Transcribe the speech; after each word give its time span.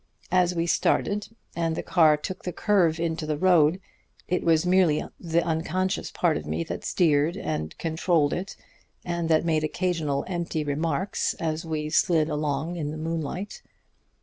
As 0.31 0.55
we 0.55 0.65
started, 0.65 1.27
and 1.55 1.75
the 1.75 1.83
car 1.83 2.17
took 2.17 2.41
the 2.43 2.51
curve 2.51 2.99
into 2.99 3.27
the 3.27 3.37
road, 3.37 3.79
it 4.27 4.43
was 4.43 4.65
merely 4.65 5.03
the 5.19 5.43
unconscious 5.45 6.09
part 6.09 6.37
of 6.37 6.47
me 6.47 6.63
that 6.63 6.83
steered 6.83 7.37
and 7.37 7.77
controlled 7.77 8.33
it, 8.33 8.55
and 9.05 9.29
that 9.29 9.45
made 9.45 9.63
occasional 9.63 10.25
empty 10.27 10.63
remarks 10.63 11.35
as 11.35 11.65
we 11.65 11.91
slid 11.91 12.29
along 12.29 12.77
in 12.77 12.89
the 12.89 12.97
moonlight. 12.97 13.61